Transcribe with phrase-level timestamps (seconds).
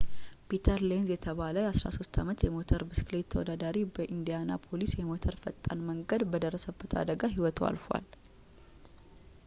[0.51, 7.23] ፒተር ሌንዝ የተባለ የ 13 ዓመት የሞተር ብስክሌት ተወዳዳሪ በኢንዲያናፖሊስ የሞተር ፈጣን መንገድ በደረሰበት አደጋ
[7.35, 8.07] ህይወቱ አልፏል